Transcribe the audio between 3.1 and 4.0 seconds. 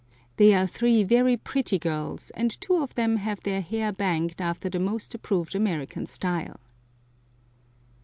have their hair